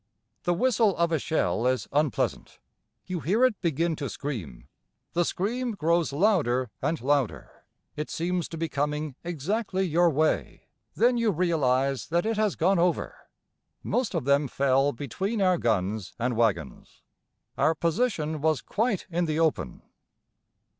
The 0.45 0.55
whistle 0.55 0.97
of 0.97 1.11
a 1.11 1.19
shell 1.19 1.67
is 1.67 1.87
unpleasant. 1.91 2.57
You 3.05 3.19
hear 3.19 3.45
it 3.45 3.61
begin 3.61 3.95
to 3.97 4.09
scream; 4.09 4.67
the 5.13 5.23
scream 5.23 5.73
grows 5.73 6.11
louder 6.11 6.71
and 6.81 6.99
louder; 7.01 7.65
it 7.95 8.09
seems 8.09 8.47
to 8.49 8.57
be 8.57 8.67
coming 8.67 9.13
exactly 9.23 9.85
your 9.85 10.09
way; 10.09 10.65
then 10.95 11.17
you 11.17 11.29
realize 11.29 12.07
that 12.07 12.25
it 12.25 12.37
has 12.37 12.55
gone 12.55 12.79
over. 12.79 13.15
Most 13.83 14.15
of 14.15 14.25
them 14.25 14.47
fell 14.47 14.91
between 14.91 15.39
our 15.39 15.59
guns 15.59 16.13
and 16.17 16.35
wagons. 16.35 17.03
Our 17.55 17.75
position 17.75 18.41
was 18.41 18.61
quite 18.63 19.05
in 19.11 19.25
the 19.25 19.39
open. 19.39 19.83